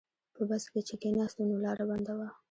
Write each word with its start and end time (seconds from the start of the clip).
په 0.35 0.41
بس 0.49 0.63
کې 0.71 0.81
چې 0.87 0.95
کیناستو 1.01 1.41
نو 1.49 1.55
لاره 1.65 1.83
بنده 1.91 2.13
وه. 2.17 2.27